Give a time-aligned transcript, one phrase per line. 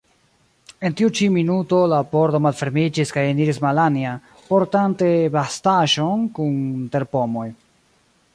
[0.87, 4.15] En tiu ĉi minuto la pordo malfermiĝis kaj eniris Malanja,
[4.49, 6.61] portante bastaĵon kun
[6.97, 7.49] terpomoj.